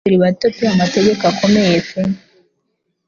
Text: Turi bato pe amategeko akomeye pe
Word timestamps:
Turi 0.05 0.17
bato 0.23 0.45
pe 0.57 0.63
amategeko 0.73 1.21
akomeye 1.31 1.77
pe 1.87 2.01